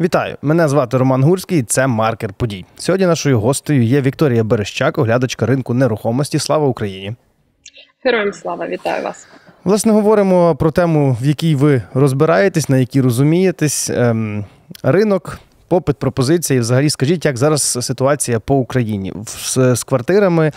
[0.00, 0.36] Вітаю!
[0.42, 1.62] Мене звати Роман Гурський.
[1.62, 2.64] Це маркер подій.
[2.76, 6.38] Сьогодні нашою гостею є Вікторія Берещак, оглядачка ринку нерухомості.
[6.38, 7.14] Слава Україні!
[8.04, 9.26] Героям слава вітаю вас!
[9.64, 13.90] Власне, говоримо про тему, в якій ви розбираєтесь, на якій розумієтесь.
[13.90, 14.44] Ем,
[14.82, 15.38] ринок,
[15.68, 16.60] попит, пропозиції.
[16.60, 20.52] Взагалі, скажіть, як зараз ситуація по Україні з, з квартирами?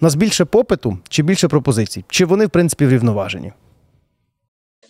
[0.00, 2.04] У нас більше попиту чи більше пропозицій?
[2.08, 3.52] Чи вони, в принципі, врівноважені?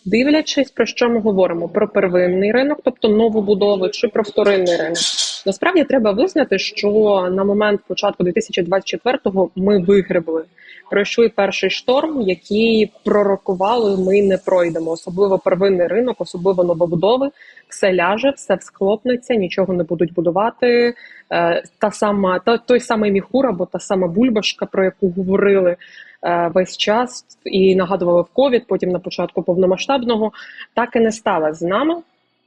[0.04, 4.98] Дивлячись, про що ми говоримо: про первинний ринок, тобто новобудови, чи про вторинний ринок.
[5.46, 6.90] Насправді треба визнати, що
[7.32, 10.44] на момент початку 2024-го ми вигребли.
[10.90, 14.04] Пройшли перший шторм, який пророкували.
[14.04, 17.30] Ми не пройдемо, особливо первинний ринок, особливо новобудови.
[17.68, 20.94] Все ляже, все всхлопнеться, нічого не будуть будувати.
[21.32, 25.76] Е, та сама та той самий міхур або та сама бульбашка, про яку говорили.
[26.22, 28.66] Е, весь час і нагадували в ковід.
[28.66, 30.32] Потім на початку повномасштабного
[30.74, 32.02] так і не стало з нами.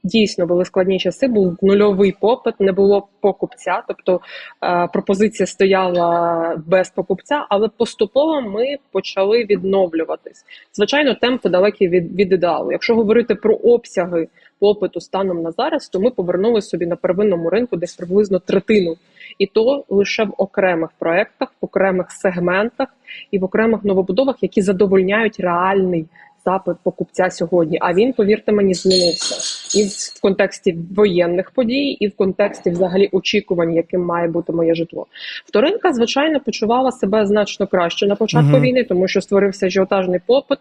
[0.06, 4.20] Дійсно були складні часи, був нульовий попит, не було покупця, тобто
[4.64, 10.44] е, пропозиція стояла без покупця, але поступово ми почали відновлюватись.
[10.72, 12.72] Звичайно, темпи далекі від від ідеалу.
[12.72, 17.76] Якщо говорити про обсяги попиту станом на зараз, то ми повернули собі на первинному ринку
[17.76, 18.96] десь приблизно третину,
[19.38, 22.88] і то лише в окремих проектах, в окремих сегментах
[23.30, 26.06] і в окремих новобудовах, які задовольняють реальний
[26.44, 27.78] запит покупця сьогодні.
[27.80, 29.34] А він, повірте мені, змінився
[29.78, 35.06] і в контексті воєнних подій, і в контексті взагалі очікувань, яким має бути моє житло.
[35.46, 40.58] Вторинка, звичайно, почувала себе значно краще на початку uh війни, тому що створився ажіотажний попит.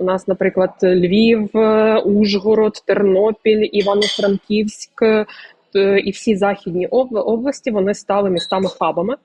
[0.00, 1.50] У нас, наприклад, Львів,
[2.04, 5.26] Ужгород, Тернопіль, Івано-Франківськ е,
[5.98, 9.16] і всі західні області вони стали містами хабами.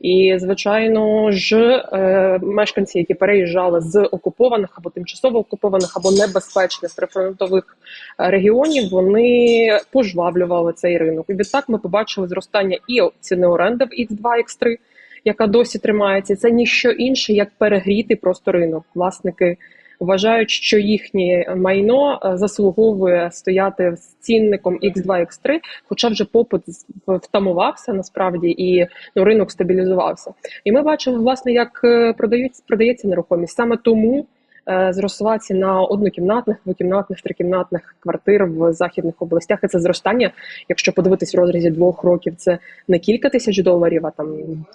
[0.00, 1.56] І звичайно ж,
[1.92, 7.76] е, мешканці, які переїжджали з окупованих або тимчасово окупованих, або небезпечних прифронтових
[8.20, 11.26] е, регіонів, вони пожвавлювали цей ринок.
[11.28, 14.76] І відтак ми побачили зростання і ціни оренди в X2, X3,
[15.24, 16.36] яка досі тримається.
[16.36, 18.84] Це ніщо інше, як перегріти просто ринок.
[18.94, 19.56] Власники
[20.04, 26.62] вважають, що їхнє майно е, заслуговує стояти з цінником X2, X3, хоча вже попит
[27.06, 28.86] втамувався насправді і
[29.16, 30.34] ну, ринок стабілізувався.
[30.64, 34.26] І ми бачимо, власне, як е, продають продається нерухомість саме тому.
[34.68, 39.58] Е, зросла ціна однокімнатних, двокімнатних, трикімнатних квартир в західних областях.
[39.64, 40.30] І Це зростання.
[40.68, 42.58] Якщо подивитись в розрізі двох років, це
[42.88, 44.26] не кілька тисяч доларів, а там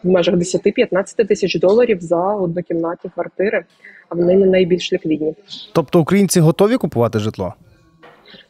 [0.04, 3.66] в межах 10-15 тисяч доларів за однокімнатні квартири.
[4.10, 5.36] А вони не найбільш ліквідні.
[5.74, 7.54] Тобто українці готові купувати житло?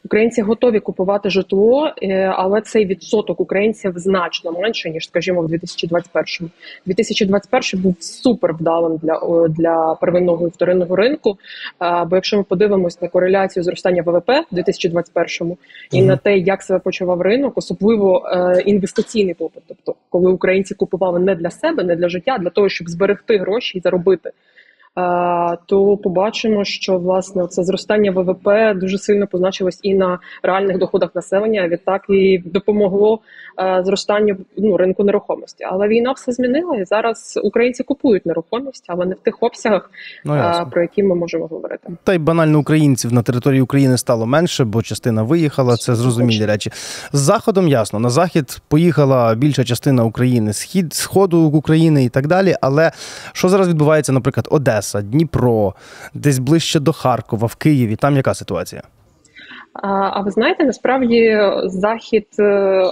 [0.05, 6.49] Українці готові купувати житло, е, але цей відсоток українців значно менше ніж, скажімо, в 2021-му.
[6.85, 11.37] 2021 був супер вдалим для для первинного і вторинного ринку.
[11.79, 15.57] Бо якщо ми подивимось на кореляцію зростання ВВП в 2021-му
[15.91, 20.75] і mm на те, як себе почував ринок, особливо е, інвестиційний попит, тобто коли українці
[20.75, 24.31] купували не для себе, не для життя, а для того, щоб зберегти гроші і заробити
[25.65, 31.61] то побачимо, що власне це зростання ВВП дуже сильно позначилось і на реальних доходах населення.
[31.61, 33.19] а Відтак і допомогло
[33.83, 35.63] зростанню ну ринку нерухомості.
[35.63, 39.91] Але війна все змінила і зараз українці купують нерухомість, але не в тих обсягах,
[40.25, 41.89] ну, про які ми можемо говорити.
[42.03, 45.77] Та й банально українців на території України стало менше, бо частина виїхала.
[45.77, 46.71] Це зрозумілі речі.
[47.13, 52.55] З заходом ясно на захід поїхала більша частина України, схід сходу України і так далі.
[52.61, 52.91] Але
[53.33, 54.86] що зараз відбувається, наприклад, Одеса.
[54.87, 55.73] Одеса, Дніпро,
[56.13, 57.95] десь ближче до Харкова, в Києві.
[57.95, 58.81] Там яка ситуація?
[59.83, 62.83] А ви знаєте, насправді захід е,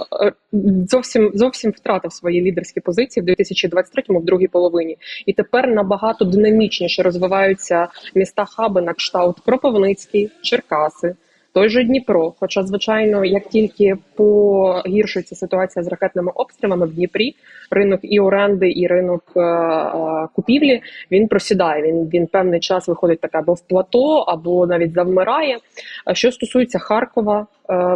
[0.88, 4.96] зовсім зовсім втратив свої лідерські позиції в 2023-му, в другій половині,
[5.26, 11.14] і тепер набагато динамічніше розвиваються міста хаби на кшталт Кропивницький, Черкаси
[11.56, 12.32] той же Дніпро.
[12.40, 17.34] Хоча, звичайно, як тільки погіршується ситуація з ракетними обстрілами в Дніпрі,
[17.70, 21.82] ринок і оренди, і ринок е, е, купівлі він просідає.
[21.82, 25.58] Він він певний час виходить таке або в плато, або навіть завмирає.
[26.12, 27.46] Що стосується Харкова,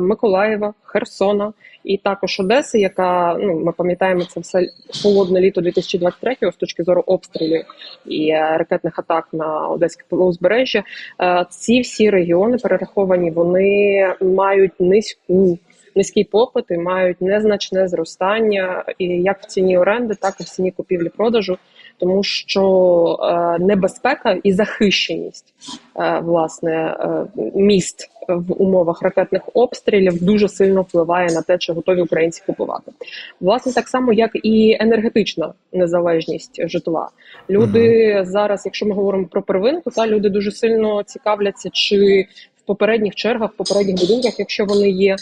[0.00, 1.52] Миколаєва, Херсона
[1.84, 4.68] і також Одеси, яка ну ми пам'ятаємо це все
[5.02, 7.64] холодне літо 2023-го з точки зору обстрілів
[8.06, 10.82] і е, ракетних атак на Одеське полузбережжя.
[11.22, 15.58] Е, ці всі регіони перераховані, вони мають низьку.
[15.96, 20.70] Низький попит і мають незначне зростання, і як в ціні оренди, так і в ціні
[20.70, 21.58] купівлі-продажу
[22.00, 25.54] тому що е, небезпека і захищеність
[25.96, 32.00] е, власне е, міст в умовах ракетних обстрілів дуже сильно впливає на те, чи готові
[32.00, 32.92] українці купувати.
[33.40, 37.08] Власне, так само, як і енергетична незалежність житла.
[37.50, 38.24] Люди угу.
[38.24, 42.26] зараз, якщо ми говоримо про первинку, та люди дуже сильно цікавляться, чи
[42.58, 45.16] в попередніх чергах, в попередніх будинках, якщо вони є.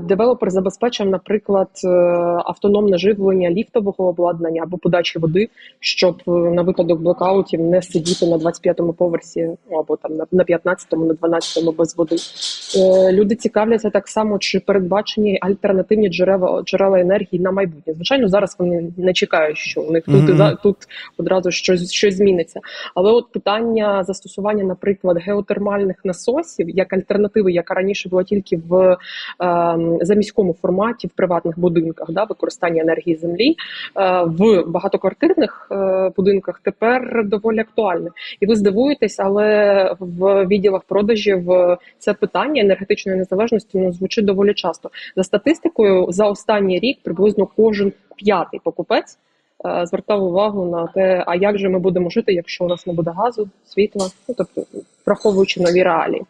[0.00, 1.88] Девелопер забезпечив, наприклад, е,
[2.44, 5.48] автономне живлення ліфтового обладнання або подачі води,
[5.80, 11.14] щоб е, на випадок блокаутів не сидіти на 25-му поверсі або там на 15-му, на
[11.14, 12.16] 12-му без води.
[12.76, 17.94] Е, люди цікавляться так само, чи передбачені альтернативні джерела джерела енергії на майбутнє.
[17.94, 20.62] Звичайно, зараз вони не чекають, що у них тут mm-hmm.
[20.62, 20.76] тут
[21.18, 22.60] одразу щось щось зміниться.
[22.94, 28.96] Але от питання застосування, наприклад, геотермальних насосів як альтернативи, яка раніше була тільки в
[30.00, 33.56] за міському форматі в приватних будинках, да, використання енергії землі
[33.96, 38.10] е, в багатоквартирних е, будинках тепер доволі актуальне.
[38.40, 41.46] І ви здивуєтесь, але в відділах продажів
[41.98, 44.90] це питання енергетичної незалежності ну, звучить доволі часто.
[45.16, 49.18] За статистикою, за останній рік приблизно кожен п'ятий покупець.
[49.66, 52.92] Е, звертав увагу на те, а як же ми будемо жити, якщо у нас не
[52.92, 54.62] буде газу, світла, ну тобто
[55.06, 56.22] враховуючи нові реалії.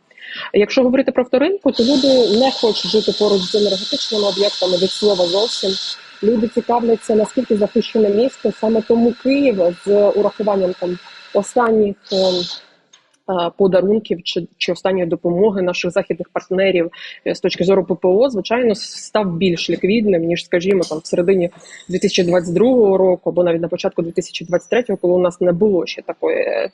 [0.52, 5.26] Якщо говорити про вторинку, то люди не хочуть жити поруч з енергетичними об'єктами від слова
[5.26, 5.70] зовсім.
[6.22, 10.98] Люди цікавляться, наскільки захищене місто, саме тому Київ з урахуванням там
[11.34, 12.34] останніх ем,
[13.56, 16.90] подарунків чи чи останньої допомоги наших західних партнерів
[17.26, 21.50] е, з точки зору ППО, звичайно, став більш ліквідним ніж, скажімо, там в середині
[21.88, 22.62] 2022
[22.98, 26.70] року, або навіть на початку 2023, коли у нас не було ще такої е,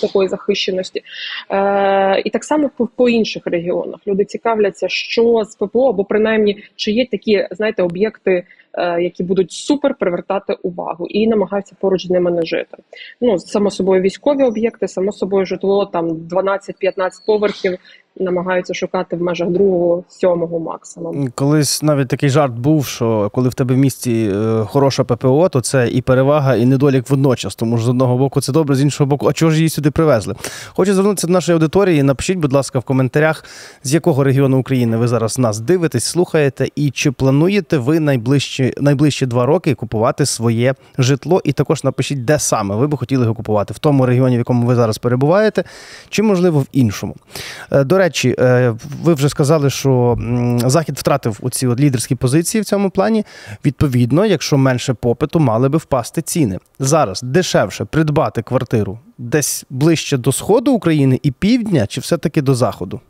[0.00, 1.02] такої захищеності.
[1.50, 6.64] Е, І так само по, по інших регіонах люди цікавляться, що з ППО, або принаймні
[6.76, 8.44] чи є такі, знаєте, об'єкти.
[8.78, 12.76] Е, які будуть супер привертати увагу і намагаються поруч з ними не жити.
[13.20, 17.78] Ну само собою військові об'єкти, само собою житло там 12-15 поверхів
[18.20, 21.28] намагаються шукати в межах другого, сьомого максимум.
[21.34, 25.60] Колись навіть такий жарт був, що коли в тебе в місті е, хороша ППО, то
[25.60, 27.54] це і перевага, і недолік водночас.
[27.54, 29.90] Тому що з одного боку це добре, з іншого боку, а чого ж її сюди
[29.90, 30.34] привезли?
[30.68, 32.02] Хочу звернутися до нашої аудиторії.
[32.02, 33.44] Напишіть, будь ласка, в коментарях,
[33.82, 39.26] з якого регіону України ви зараз нас дивитесь, слухаєте, і чи плануєте ви найближчі найближчі
[39.26, 41.40] два роки купувати своє житло?
[41.44, 44.66] І також напишіть, де саме ви би хотіли його купувати в тому регіоні, в якому
[44.66, 45.64] ви зараз перебуваєте,
[46.08, 47.16] чи можливо в іншому.
[47.72, 50.18] Е, до речі речі, е, ви вже сказали, що
[50.66, 53.24] захід втратив у ці от лідерські позиції в цьому плані.
[53.64, 56.58] Відповідно, якщо менше попиту, мали би впасти ціни.
[56.78, 63.00] Зараз дешевше придбати квартиру десь ближче до сходу України і півдня, чи все-таки до заходу?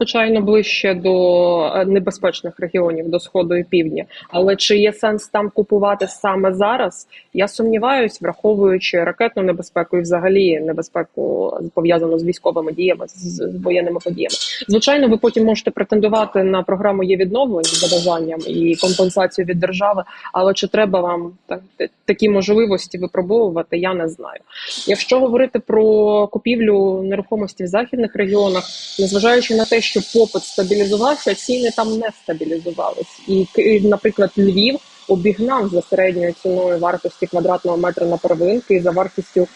[0.00, 4.04] Звичайно, ближче до е, небезпечних регіонів до сходу і півдня.
[4.30, 7.08] Але чи є сенс там купувати саме зараз?
[7.34, 14.34] Я сумніваюсь, враховуючи ракетну небезпеку і взагалі небезпеку пов'язану з військовими діями з воєнними подіями.
[14.68, 20.04] Звичайно, ви потім можете претендувати на програму є відновлень з бажанням і компенсацію від держави.
[20.32, 21.60] Але чи треба вам так
[22.04, 23.78] такі можливості випробовувати?
[23.78, 24.40] Я не знаю.
[24.86, 28.64] Якщо говорити про купівлю нерухомості в західних регіонах,
[28.98, 33.20] незважаючи на те, що попит стабілізувався, ціни там не стабілізувались.
[33.56, 34.78] І, наприклад, Львів
[35.08, 39.46] обігнав за середньою ціною вартості квадратного метра на первинки і за вартістю е,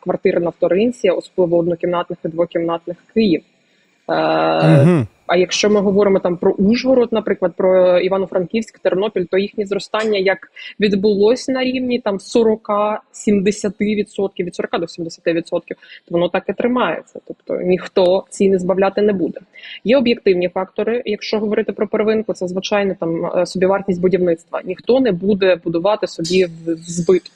[0.00, 3.42] квартир на вторинці, особливо однокімнатних і двокімнатних Київ.
[4.08, 5.06] Е, угу.
[5.28, 10.38] А якщо ми говоримо там про Ужгород, наприклад, про Івано-Франківськ, Тернопіль, то їхнє зростання як
[10.80, 15.74] відбулось на рівні там 40-70%, від 40 до 70%, то
[16.10, 17.20] воно так і тримається.
[17.26, 19.40] Тобто ніхто ціни збавляти не буде.
[19.84, 21.02] Є об'єктивні фактори.
[21.04, 24.62] Якщо говорити про первинку, це звичайно там е, собівартість будівництва.
[24.64, 27.32] Ніхто не буде будувати собі в збиток.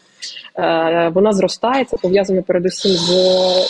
[0.58, 3.12] Е, вона зростає, це пов'язано передусім з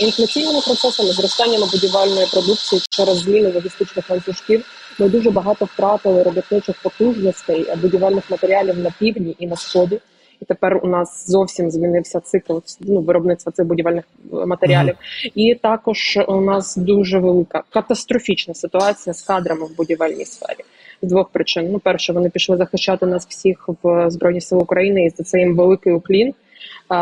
[0.00, 4.64] інфляційними процесами, зростаннями будівельної продукції через зміни логістичних ланцюжків.
[4.98, 10.00] Ми дуже багато втратили робітничих потужностей будівельних матеріалів на півдні і на сході.
[10.40, 14.94] І тепер у нас зовсім змінився цикл ну, виробництва цих будівельних матеріалів.
[14.94, 15.32] Mm-hmm.
[15.34, 20.64] І також у нас дуже велика катастрофічна ситуація з кадрами в будівельній сфері.
[21.02, 25.10] З двох причин: ну, перше, вони пішли захищати нас всіх в Збройні Сили України, і
[25.10, 26.34] за це їм великий уклін.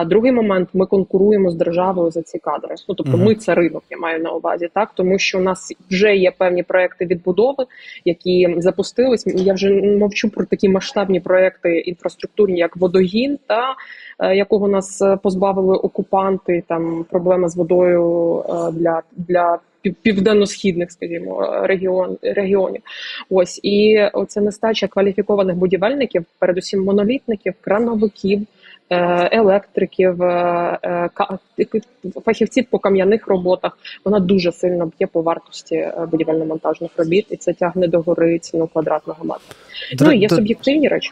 [0.07, 2.75] Другий момент ми конкуруємо з державою за ці кадри.
[2.89, 6.17] Ну тобто, ми це ринок, я маю на увазі, так тому що у нас вже
[6.17, 7.67] є певні проекти відбудови,
[8.05, 9.27] які запустились.
[9.27, 13.75] Я вже мовчу про такі масштабні проекти інфраструктурні, як водогін, та
[14.19, 16.65] е, якого нас позбавили окупанти.
[16.69, 19.59] Там проблеми з водою е, для для.
[20.03, 22.83] Південно-східних, скажімо, регіон регіонів,
[23.31, 28.47] ось і оця нестача кваліфікованих будівельників, передусім монолітників, крановиків, Е,
[28.91, 31.81] електриків, е, е,
[32.25, 33.79] фахівців по кам'яних роботах.
[34.05, 39.25] Вона дуже сильно б'є по вартості будівельно-монтажних робіт, і це тягне до гори ціну квадратного
[39.25, 39.55] метра.
[40.01, 41.11] Ну і є суб'єктивні речі.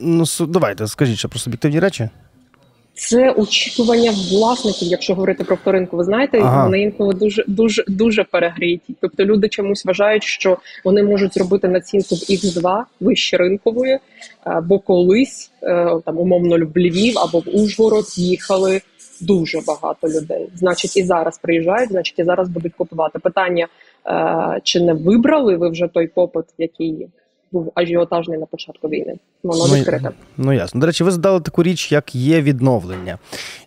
[0.00, 2.08] Ну давайте скажіть ще про суб'єктивні речі.
[3.00, 5.96] Це очікування власників, якщо говорити про вторинку.
[5.96, 6.64] Ви знаєте, Ага.
[6.64, 8.94] вони інколи дуже дуже дуже перегріті.
[9.00, 14.00] Тобто люди чомусь вважають, що вони можуть зробити націнку в X2 вище ринкової, е,
[14.64, 18.80] бо колись е, там умовно в Львів або в Ужгород їхали
[19.20, 20.48] дуже багато людей.
[20.54, 23.18] Значить, і зараз приїжджають, значить, і зараз будуть купувати.
[23.18, 23.66] Питання
[24.06, 27.08] е, чи не вибрали ви вже той попит, який
[27.52, 29.14] був ажіотажний на початку війни?
[29.42, 30.10] Воно Ну, відкрите.
[30.36, 30.80] Ну ясно.
[30.80, 33.18] До речі, ви задали таку річ, як є відновлення.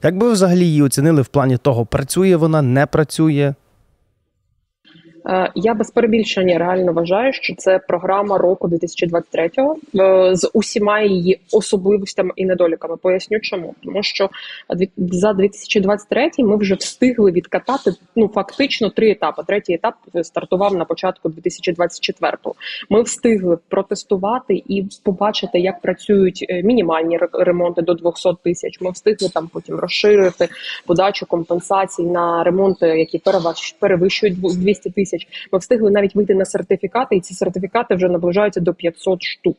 [0.03, 3.53] Як би ви взагалі її оцінили в плані того, працює вона, не працює?
[5.25, 9.51] Е, Я без перебільшення реально вважаю, що це програма року 2023
[9.99, 12.97] е, з усіма її особливостями і недоліками.
[12.97, 14.29] Поясню чому, тому що
[14.97, 19.41] за 2023 ми вже встигли відкатати ну фактично три етапи.
[19.47, 22.37] Третій етап стартував на початку 2024.
[22.89, 28.81] Ми встигли протестувати і побачити, як працюють е, мінімальні ре- ремонти до 200 тисяч.
[28.81, 30.47] Ми встигли там потім розширити
[30.85, 35.12] подачу компенсацій на ремонти, які перевищ- перевищують 200 тисяч.
[35.51, 39.57] Ми встигли навіть вийти на сертифікати, і ці сертифікати вже наближаються до 500 штук.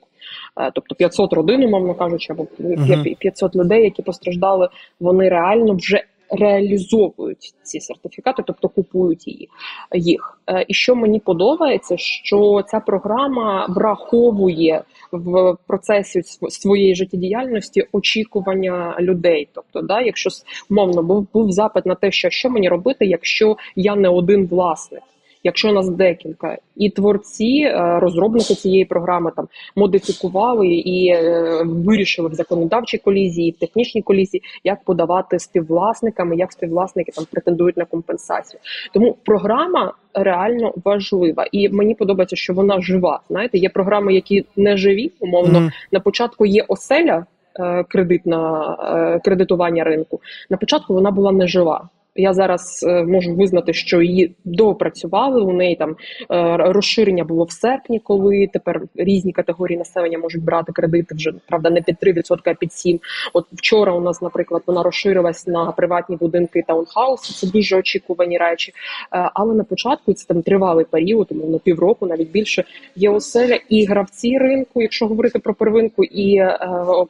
[0.61, 3.05] Е, Тобто 500 родин, умовно кажучи, або Мгм.
[3.19, 4.69] 500 людей, які постраждали,
[5.01, 9.49] вони реально вже реалізовують ці сертифікати, тобто купують її
[9.95, 10.39] їх.
[10.51, 14.83] Е, І що мені подобається, що ця програма враховує
[15.13, 19.49] в процесі своєї життєдіяльності очікування людей.
[19.53, 20.31] Тобто, да, якщо
[20.71, 25.03] умовно був, був запит на те, що що мені робити, якщо я не один власник.
[25.45, 32.35] Якщо нас декілька, і творці, е, розробники цієї програми там модифікували і е, вирішили в
[32.35, 38.61] законодавчій колізії, в технічній колізії, як подавати співвласниками, як співвласники там претендують на компенсацію.
[38.95, 43.21] Тому програма реально важлива, і мені подобається, що вона жива.
[43.31, 45.61] Знаєте, є програми, які не живі, умовно.
[45.61, 45.71] Мгм.
[45.93, 47.27] На початку є оселя.
[47.61, 50.21] е, Кредитна кредитування ринку
[50.51, 51.89] на початку вона була нежива.
[52.17, 55.41] Я зараз е, можу визнати, що її доопрацювали.
[55.41, 60.73] У неї там е, розширення було в серпні, коли тепер різні категорії населення можуть брати
[60.73, 63.01] кредити вже правда не під 3%, а під 7%.
[63.33, 67.33] От вчора у нас, наприклад, вона розширилась на приватні будинки таунхауси.
[67.33, 68.73] Це дуже очікувані речі.
[69.15, 72.65] Е, Але на початку це там тривалий період, умовно півроку, навіть більше
[72.97, 76.59] є оселя і гравці ринку, якщо говорити про первинку, і е,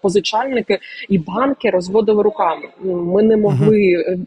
[0.03, 2.69] позичальники, і банки розводили руками.
[2.83, 4.19] Ну, Ми не могли е,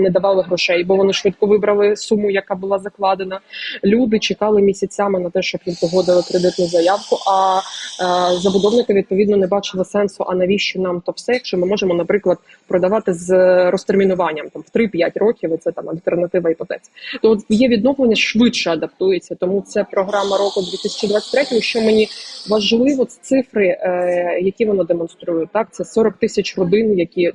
[0.00, 3.40] не давали грошей, бо вони швидко вибрали суму, яка була закладена.
[3.84, 7.16] Люди чекали місяцями на те, щоб їм погодили кредитну заявку.
[7.26, 10.24] А е, забудовники відповідно не бачили сенсу.
[10.28, 12.38] А навіщо нам то все, якщо ми можемо, наприклад,
[12.68, 13.30] продавати з
[13.70, 16.90] розтермінуванням там в 3-5 років, і це там альтернатива іпотеці.
[17.22, 19.34] То от є відновлення швидше адаптується.
[19.34, 22.08] Тому це програма року 2023, Що мені
[22.48, 25.46] важливо, це цифри, е, які воно демонструє.
[25.52, 27.32] Так, це 40 тисяч родин, які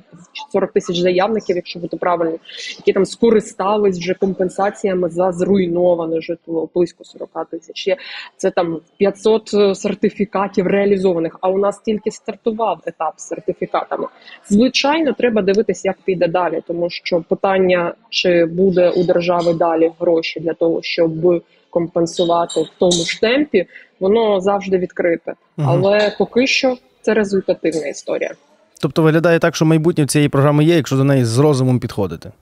[0.52, 2.38] 40 тисяч заявників, якщо бути правильно,
[2.78, 7.86] які там скористались вже компенсаціями за зруйноване житло, близько 40 тисяч.
[7.86, 7.96] Є
[8.36, 11.38] це там 500 сертифікатів реалізованих.
[11.40, 14.06] А у нас тільки стартував етап з сертифікатами.
[14.48, 20.40] Звичайно, треба дивитися, як піде далі, тому що питання, чи буде у держави далі гроші
[20.40, 23.66] для того, щоб компенсувати в тому ж темпі,
[24.00, 25.34] воно завжди відкрите.
[25.56, 28.34] Але поки що це результативна історія.
[28.80, 32.32] Тобто виглядає так, що майбутнє в цієї програми є, якщо до неї з розумом підходити.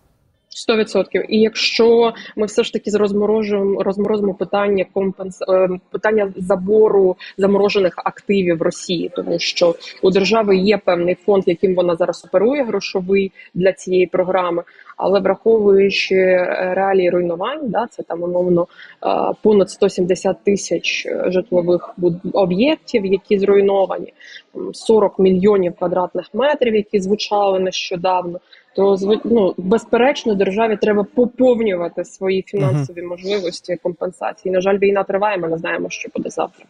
[0.55, 1.25] 100%.
[1.29, 8.63] І якщо ми все ж таки розморожуємо розморозимо питання компенс е, питання забору заморожених активів
[8.63, 14.07] Росії, тому що у держави є певний фонд, яким вона зараз оперує грошовий для цієї
[14.07, 14.63] програми,
[14.97, 18.67] але враховуючи е, реалії руйнувань, да це там умовно
[19.03, 19.07] е,
[19.43, 21.95] понад 170 тисяч житлових
[22.33, 24.13] об'єктів, які зруйновані,
[24.55, 28.41] там 40 мільйонів квадратних метрів, які звучали нещодавно
[28.77, 34.53] то ну, безперечно державі треба поповнювати свої фінансові можливості компенсації.
[34.53, 35.39] На жаль, війна триває.
[35.39, 36.65] Ми не знаємо, що буде завтра.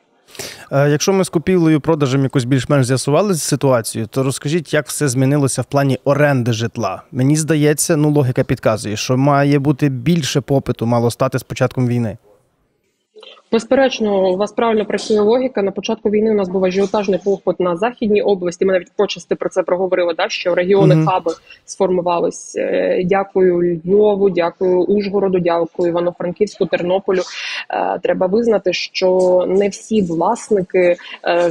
[0.73, 5.63] Е, Якщо ми з купівлею продажем якось більш-менш з'ясували ситуацію, то розкажіть, як все змінилося
[5.63, 7.03] в плані оренди житла.
[7.13, 12.19] Мені здається, ну логіка підказує, що має бути більше попиту, мало стати з початком війни.
[13.55, 15.63] Безперечно, у вас правильно працює логіка.
[15.63, 18.65] На початку війни у нас був ажіотажний попит на західній області.
[18.65, 20.15] Ми навіть почасти про це проговорили.
[20.17, 21.07] Да, що регіони Мгм.
[21.07, 21.33] хаби
[21.65, 22.57] сформувались.
[22.57, 27.23] Е, Дякую Львову, дякую Ужгороду, дякую Івано-Франківську, Тернополю.
[27.71, 30.97] Е, Треба визнати, що не всі власники
[31.29, 31.51] е,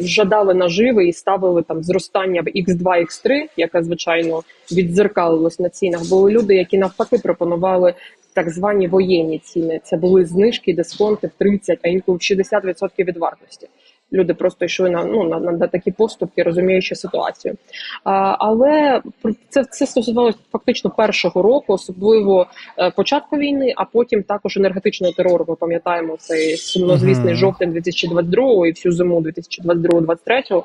[0.00, 6.08] жадали наживи і ставили там зростання в X2, X3, яке звичайно віддзеркалилось на цінах.
[6.08, 7.94] Були люди, які навпаки пропонували
[8.34, 9.80] так звані воєнні ціни.
[9.84, 13.68] Це були знижки, дисконти в 30, а інколи в 60% від вартості.
[14.12, 17.54] Люди просто йшли на ну на, на такі поступки, розуміючи ситуацію.
[18.04, 19.02] А, Але
[19.48, 22.46] це це стосувалося фактично першого року, особливо
[22.78, 25.44] е, початку війни, а потім також енергетичного терору.
[25.48, 27.38] Ми пам'ятаємо цей сумнозвісний uh-huh.
[27.38, 30.58] жовтень 2022 і всю зиму 2022-2023.
[30.58, 30.62] Е,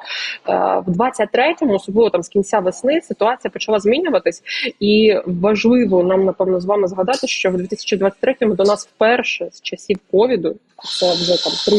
[0.88, 4.44] в 23-му, особливо там з кінця весни, ситуація почала змінюватись,
[4.80, 9.98] і важливо нам напевно з вами згадати, що в 2023-му до нас вперше з часів
[10.12, 11.78] ковіду це вже там три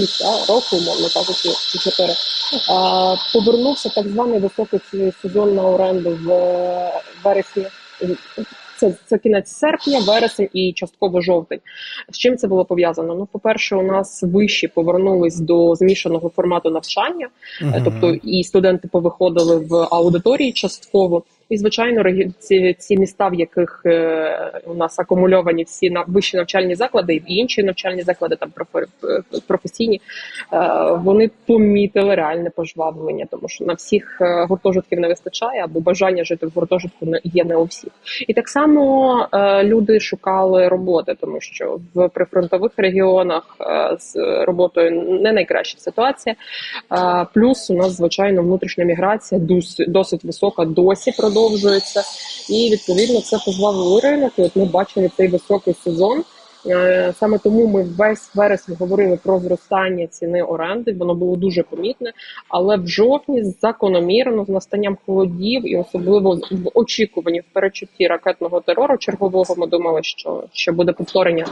[0.48, 2.12] роки, умовно кажучи, чи чотири.
[3.32, 4.80] Повернувся так званий високий
[5.22, 6.28] сезон на оренду в
[7.24, 7.66] вересні.
[8.80, 11.60] Це це кінець серпня, вересень і частково жовтень.
[12.12, 13.14] З чим це було пов'язано?
[13.14, 17.28] Ну, по-перше, у нас вищі повернулись до змішаного формату навчання,
[17.62, 17.84] uh-huh.
[17.84, 21.22] тобто і студенти повиходили в аудиторії частково.
[21.50, 22.04] І звичайно,
[22.38, 27.34] ці, ці міста, в яких е, у нас акумульовані всі на вищі навчальні заклади і
[27.34, 28.52] інші навчальні заклади, там
[29.46, 30.00] професійні,
[30.52, 30.58] е,
[30.92, 36.46] вони помітили реальне пожвавлення, тому що на всіх е, гуртожитків не вистачає або бажання жити
[36.46, 37.90] в гуртожитку є не у всіх.
[38.28, 39.28] І так само
[39.62, 43.56] люди шукали роботи, тому що в прифронтових регіонах
[43.98, 46.36] з роботою не найкраща ситуація.
[47.34, 52.02] Плюс у нас звичайно внутрішня міграція досить, досить висока, досі продовжує продовжується,
[52.48, 54.32] і відповідно це позбавило ринок.
[54.36, 56.24] І От ми бачили цей високий сезон.
[56.66, 60.92] Е, саме тому ми весь вересень говорили про зростання ціни оренди.
[60.92, 62.12] Воно було дуже помітне.
[62.48, 68.96] Але в жовтні закономірно з настанням холодів і особливо в очікуванні в перечутті ракетного терору
[68.98, 71.46] чергового ми думали, що ще буде повторення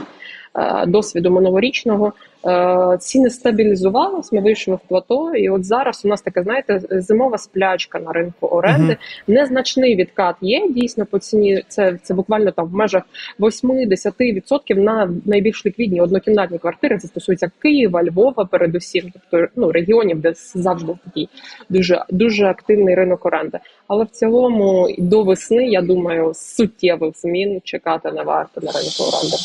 [0.55, 2.13] Е, досвіду минулорічного.
[2.45, 7.37] Е, ціни стабілізувалися, ми вийшли в плато, і от зараз у нас така, знаєте, зимова
[7.37, 8.93] сплячка на ринку оренди.
[8.93, 9.33] Uh-huh.
[9.33, 11.63] Незначний відкат є дійсно по ціні.
[11.67, 13.03] Це це буквально там в межах
[13.39, 16.97] 8-10% на найбільш ліквідні однокімнатні квартири.
[16.97, 21.29] Це стосується Києва, Львова, передусім, тобто ну регіонів, де завжди такий
[21.69, 23.59] дуже дуже активний ринок оренди.
[23.87, 29.37] Але в цілому до весни я думаю, суттєвих змін чекати не варто на ринку оренди.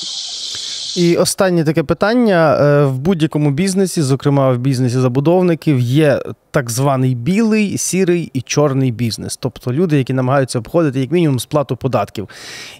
[0.96, 6.20] І останнє таке питання: е, в будь-якому бізнесі, зокрема в бізнесі забудовників, є
[6.50, 11.76] так званий білий, сірий і чорний бізнес, тобто люди, які намагаються обходити як мінімум сплату
[11.76, 12.28] податків.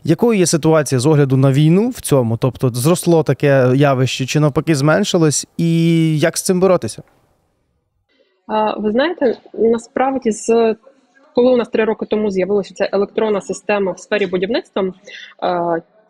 [0.05, 2.37] Якою є ситуація з огляду на війну в цьому?
[2.37, 7.03] Тобто зросло таке явище, чи навпаки зменшилось, і як з цим боротися?
[8.79, 10.75] Ви знаєте, насправді з
[11.35, 14.93] коли у нас три роки тому з'явилася ця електронна система в сфері будівництва,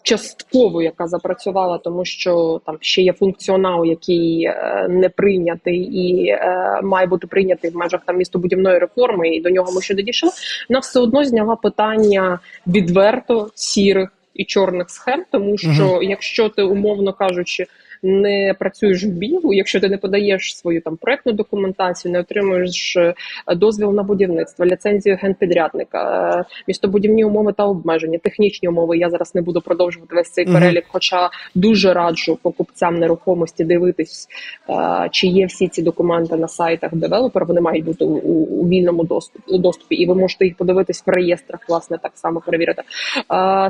[0.05, 6.81] частково, яка запрацювала, тому що там ще є функціонал, який е, не прийнятий і е,
[6.83, 10.31] має бути прийнятий в межах там містобудівної реформи, і до нього ми ще не дійшли,
[10.69, 16.03] вона все одно зняла питання відверто сірих і чорних схем, тому що угу.
[16.03, 17.67] якщо ти умовно кажучи
[18.05, 23.15] не працюєш в бігу, якщо ти не подаєш свою там проектну документацію, не отримуєш е,
[23.57, 28.99] дозвіл на будівництво, ліцензію генпідрядника, е, містобудівні умови та обмеження, технічні умови.
[28.99, 30.85] Я зараз не буду продовжувати весь цей перелік.
[30.89, 34.29] Хоча дуже раджу покупцям нерухомості дивитись,
[34.71, 37.47] е, чи є всі ці документи на сайтах девелопера.
[37.47, 41.61] Вони мають бути у, у вільному доступі, доступі, і ви можете їх подивитись в реєстрах,
[41.69, 42.83] власне, так само перевірити.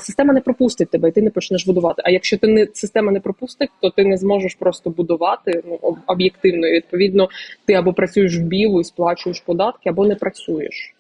[0.01, 2.03] Система не пропустить тебе, і ти не почнеш будувати.
[2.05, 6.67] А якщо ти не система не пропустить, то ти не зможеш просто будувати ну об'єктивно.
[6.67, 7.29] І Відповідно,
[7.67, 10.95] ти або працюєш в білу і сплачуєш податки, або не працюєш.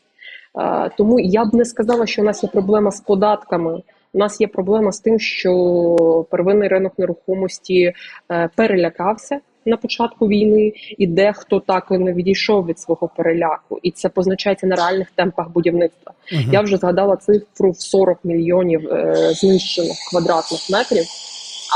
[0.98, 3.82] Тому я б не сказала, що у нас є проблема з податками.
[4.12, 7.92] У нас є проблема з тим, що первинний ринок нерухомості
[8.32, 13.90] е, перелякався на початку війни, і дехто так і не відійшов від свого переляку, і
[13.90, 16.12] це позначається на реальних темпах будівництва.
[16.32, 16.52] Uh-huh.
[16.52, 21.04] Я вже згадала цифру в 40 мільйонів е, знищених квадратних метрів.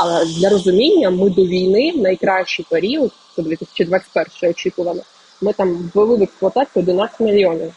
[0.01, 5.01] Але для розуміння ми до війни в найкращий період, це 2021 очікувано,
[5.41, 7.73] ми там ввели в експлуатацію 11 мільйонів.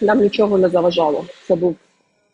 [0.00, 1.24] Нам нічого не заважало.
[1.48, 1.76] Це був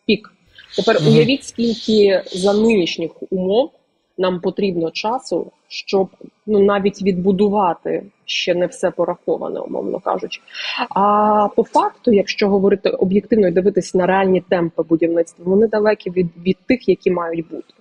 [0.05, 0.31] пік.
[0.75, 1.09] Тепер mm-hmm.
[1.09, 3.71] уявіть, скільки за нинішніх умов
[4.17, 6.09] нам потрібно часу, щоб
[6.45, 10.41] ну навіть відбудувати ще не все пораховане, умовно кажучи.
[10.89, 16.27] А по факту, якщо говорити об'єктивно і дивитись на реальні темпи будівництва, вони далекі від,
[16.45, 17.73] від тих, які мають бути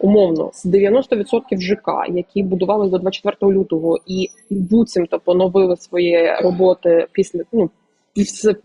[0.00, 7.40] умовно з 90% ЖК, які будували до 24 лютого, і буцімто поновили свої роботи після
[7.52, 7.70] ну.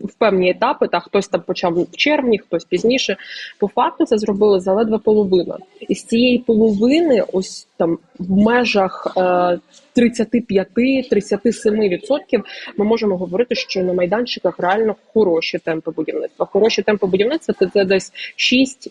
[0.00, 3.16] В певні етапи, та хтось там почав в червні, хтось пізніше.
[3.58, 5.58] По факту це зробили заледве половина.
[5.88, 9.58] І з цієї половини, ось там в межах е,
[9.96, 12.42] 35-37%
[12.76, 16.46] ми можемо говорити, що на майданчиках реально хороші темпи будівництва.
[16.46, 18.12] Хороші темпи будівництва це, це десь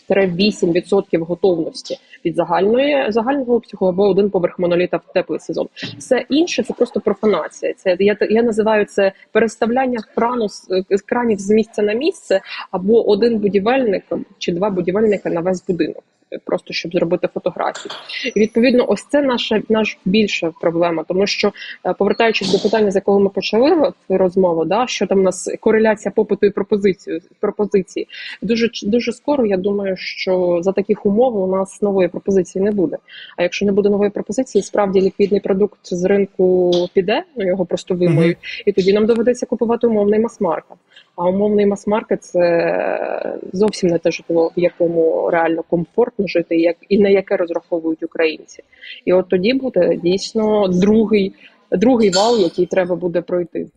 [0.10, 5.68] 6-8% готовності від загальної загального обсягу або один поверх моноліта в теплий сезон.
[5.98, 7.74] Все інше це просто профанація.
[7.74, 12.42] Це я я називаю це переставляння крану з з кранів з місця на місце,
[12.72, 14.04] або один будівельник
[14.38, 16.04] чи два будівельника на весь будинок
[16.46, 17.92] просто щоб зробити фотографії.
[18.36, 21.52] І відповідно, ось це наша наш більша проблема, тому що
[21.86, 26.12] е, повертаючись до питання, з якого ми почали розмову, да що там у нас кореляція
[26.16, 28.08] попиту і пропозиції пропозиції.
[28.42, 29.46] Дуже дуже скоро.
[29.46, 32.98] Я думаю, що за таких умов у нас нової пропозиції не буде.
[33.38, 37.96] А якщо не буде нової пропозиції, справді ліквідний продукт з ринку піде, ну його просто
[37.96, 38.64] вимоють, mm-hmm.
[38.66, 40.78] і тоді нам доведеться купувати умовний мас-маркет.
[41.16, 47.00] А умовний мас-маркет це зовсім не те житло, в якому реально комфортно жити, як і
[47.00, 48.64] на яке розраховують українці.
[49.06, 51.34] І от тоді буде дійсно другий,
[51.72, 53.68] другий вал, який треба буде пройти.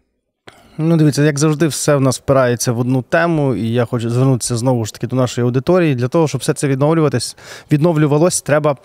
[0.81, 4.57] Ну, дивіться, як завжди, все в нас впирається в одну тему, і я хочу звернутися
[4.57, 5.95] знову ж таки до нашої аудиторії.
[5.95, 7.37] Для того, щоб все це відновлюватись,
[7.73, 8.77] відновлювалось, треба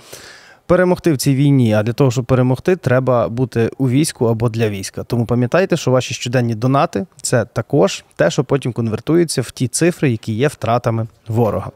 [0.73, 1.73] перемогти в цій війні.
[1.73, 5.03] А для того, щоб перемогти, треба бути у війську або для війська.
[5.03, 10.11] Тому пам'ятайте, що ваші щоденні донати це також те, що потім конвертується в ті цифри,
[10.11, 11.71] які є втратами ворога.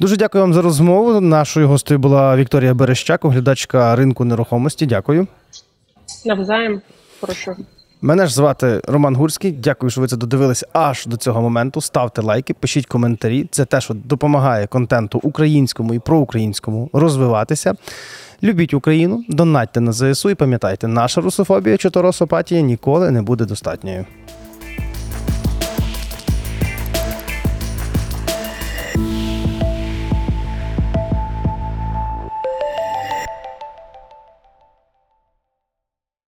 [0.00, 1.20] Дуже дякую вам за розмову.
[1.20, 4.86] Нашою гостею була Вікторія Берещак, оглядачка ринку нерухомості.
[4.86, 5.26] Дякую.
[6.24, 6.80] Навзаєм.
[7.20, 7.56] Прошу.
[8.02, 9.52] Мене ж звати Роман Гурський.
[9.52, 11.80] Дякую, що ви це додивилися аж до цього моменту.
[11.80, 13.48] Ставте лайки, пишіть коментарі.
[13.50, 17.74] Це те, що допомагає контенту українському і проукраїнському розвиватися.
[18.42, 24.04] Любіть Україну, донатьте на ЗСУ і пам'ятайте, наша русофобія чи торосопатія ніколи не буде достатньою.